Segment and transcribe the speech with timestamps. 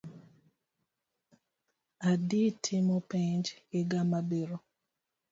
[2.09, 3.45] Adii timo penj
[3.81, 4.57] iga mabiro.